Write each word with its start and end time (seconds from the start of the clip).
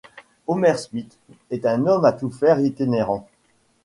Homer 0.47 0.77
Smith 0.77 1.15
est 1.51 1.63
un 1.67 1.85
homme 1.85 2.05
à 2.05 2.11
tout 2.11 2.31
faire 2.31 2.59
itinérant. 2.59 3.27